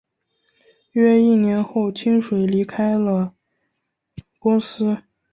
[0.93, 3.35] 约一年后清水离开了
[4.39, 4.97] 公司。